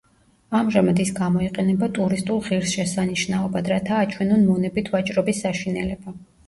[0.59, 6.23] ამჟამად ის გამოიყენება ტურისტულ ღირსშესანიშნაობად, რათა აჩვენონ მონებით ვაჭრობის საშინელება.